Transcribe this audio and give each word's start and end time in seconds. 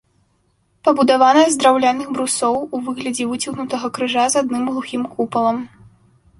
Пабудавана 0.87 1.43
з 1.55 1.59
драўляных 1.63 2.07
брусоў, 2.17 2.55
у 2.77 2.81
выглядзе 2.89 3.29
выцягнутага 3.35 3.87
крыжа 3.99 4.23
з 4.35 4.43
адным 4.45 4.63
глухім 4.75 5.01
купалам. 5.17 5.57